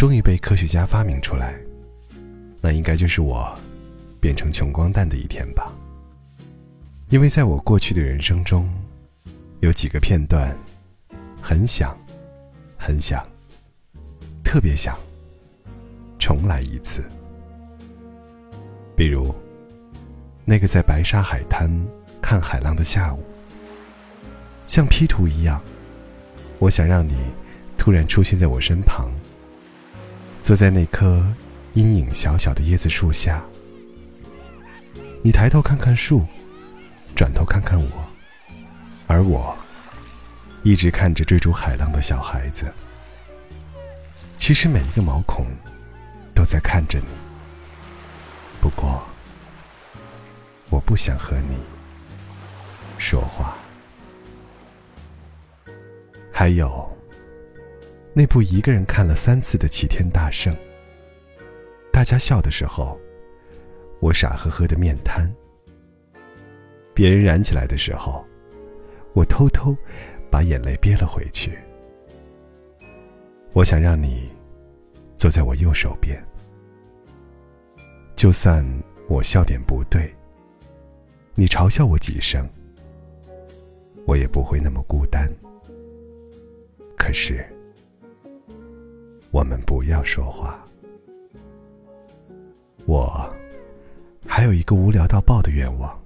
[0.00, 1.54] 终于被科学家发明出来，
[2.62, 3.54] 那应该就是我
[4.18, 5.70] 变成穷光蛋的一天吧。
[7.10, 8.66] 因为在我过去的人生中，
[9.58, 10.56] 有几个片段，
[11.42, 11.94] 很想，
[12.78, 13.22] 很想，
[14.42, 14.98] 特别想
[16.18, 17.06] 重来一次。
[18.96, 19.34] 比如，
[20.46, 21.70] 那个在白沙海滩
[22.22, 23.22] 看海浪的下午，
[24.66, 25.60] 像 P 图一样。
[26.58, 27.18] 我想让你
[27.76, 29.10] 突然出现在我身旁，
[30.50, 31.24] 坐在那棵
[31.74, 33.40] 阴影小小的椰子树下。
[35.22, 36.26] 你抬头看看树，
[37.14, 38.04] 转头看看我，
[39.06, 39.56] 而我
[40.64, 42.66] 一直看着追逐海浪的小孩子。
[44.38, 45.46] 其实每一个毛孔
[46.34, 47.14] 都在看着你，
[48.60, 49.00] 不过
[50.68, 51.58] 我不想和你
[52.98, 53.56] 说话。
[56.32, 56.89] 还有
[58.12, 60.52] 那部一个人看了三次的《齐天大圣》，
[61.92, 62.98] 大家笑的时候，
[64.00, 65.30] 我傻呵呵的面瘫；
[66.92, 68.24] 别人燃起来的时候，
[69.12, 69.76] 我偷偷
[70.28, 71.56] 把眼泪憋了回去。
[73.52, 74.28] 我想让你
[75.14, 76.20] 坐在我右手边，
[78.16, 78.66] 就算
[79.08, 80.12] 我笑点不对，
[81.36, 82.48] 你嘲笑我几声，
[84.04, 85.30] 我也不会那么孤单。
[86.96, 87.44] 可是，
[89.30, 90.64] 我们不要说话。
[92.86, 93.32] 我
[94.26, 95.96] 还有一个无聊到爆的愿望，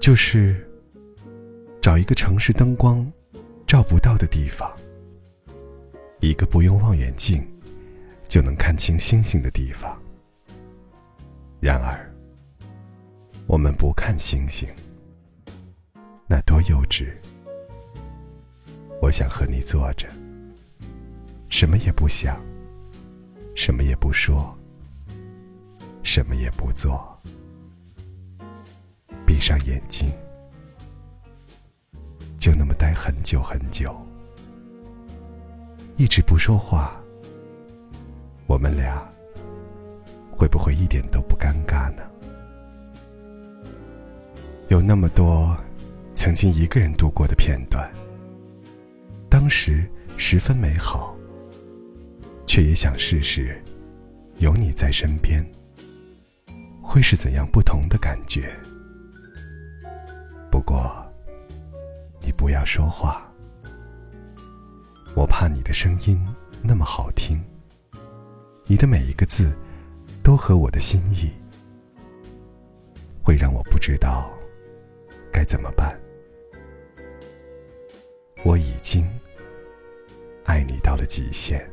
[0.00, 0.64] 就是
[1.80, 3.04] 找一个城市灯光
[3.66, 4.70] 照不到的地方，
[6.20, 7.44] 一个不用望远镜
[8.28, 10.00] 就能看清星星的地方。
[11.60, 12.14] 然而，
[13.48, 14.68] 我们不看星星，
[16.28, 17.08] 那多幼稚。
[19.02, 20.06] 我想和你坐着，
[21.58, 22.40] 什么也不想，
[23.56, 24.56] 什么也不说，
[26.04, 27.20] 什么也不做，
[29.26, 30.08] 闭上眼睛，
[32.38, 33.92] 就那么待很久很久，
[35.96, 36.94] 一直不说话，
[38.46, 39.04] 我们俩
[40.30, 42.04] 会不会一点都不尴尬呢？
[44.68, 45.58] 有那么多
[46.14, 47.92] 曾经一个人度过的片段。
[49.28, 51.17] 当时十分美好，
[52.48, 53.62] 却也想试试
[54.38, 55.44] 有你在身边，
[56.82, 58.50] 会是怎样不同的感觉。
[60.50, 60.90] 不过，
[62.22, 63.30] 你不要说话，
[65.14, 66.18] 我怕你的声音
[66.62, 67.38] 那么好听，
[68.64, 69.52] 你的每一个字
[70.22, 71.30] 都合我的心意，
[73.22, 74.30] 会让我不知道
[75.30, 75.94] 该怎么办。
[78.42, 79.06] 我已经。
[80.44, 81.70] 爱你到了极限，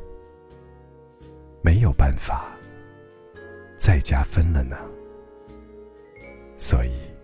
[1.65, 2.45] 没有办法
[3.75, 4.77] 再加分了呢。
[6.59, 7.14] 所以。